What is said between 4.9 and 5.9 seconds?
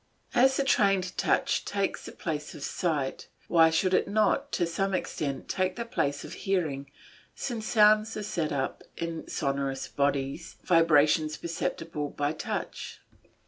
extent, take the